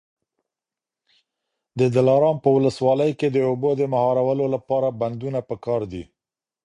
[1.79, 6.03] د دلارام په ولسوالۍ کي د اوبو د مهارولو لپاره بندونه پکار دي.